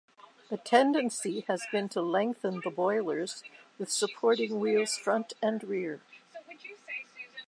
The 0.49 0.57
tendency 0.57 1.41
had 1.41 1.59
been 1.71 1.87
to 1.89 2.01
lengthen 2.01 2.59
the 2.63 2.71
boilers 2.71 3.43
with 3.77 3.91
supporting 3.91 4.59
wheels 4.59 4.97
front 4.97 5.33
and 5.43 5.63
rear. 5.63 6.01